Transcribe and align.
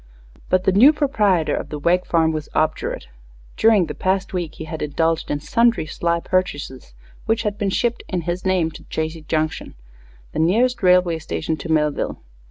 But 0.49 0.63
the 0.63 0.71
new 0.71 0.91
proprietor 0.93 1.55
of 1.55 1.69
the 1.69 1.77
Wegg 1.77 2.07
farm 2.07 2.31
was 2.31 2.49
obdurate. 2.55 3.07
During 3.55 3.85
the 3.85 3.93
past 3.93 4.33
week 4.33 4.55
he 4.55 4.63
had 4.63 4.81
indulged 4.81 5.29
in 5.29 5.39
sundry 5.39 5.85
sly 5.85 6.19
purchases, 6.19 6.95
which 7.27 7.43
had 7.43 7.55
been 7.55 7.69
shipped, 7.69 8.01
in 8.09 8.21
his 8.21 8.43
name 8.43 8.71
to 8.71 8.83
Chazy 8.85 9.21
Junction, 9.27 9.75
the 10.31 10.39
nearest 10.39 10.81
railway 10.81 11.19
station 11.19 11.55
to 11.57 11.71
Millville. 11.71 12.17